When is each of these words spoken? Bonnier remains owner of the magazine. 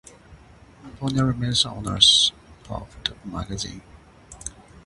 Bonnier 0.99 1.25
remains 1.25 1.63
owner 1.63 1.99
of 2.71 2.95
the 3.03 3.13
magazine. 3.23 3.83